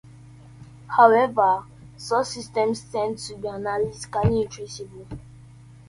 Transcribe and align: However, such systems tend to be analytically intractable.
However, 0.87 1.63
such 1.95 2.25
systems 2.25 2.83
tend 2.91 3.19
to 3.19 3.35
be 3.35 3.47
analytically 3.47 4.41
intractable. 4.41 5.07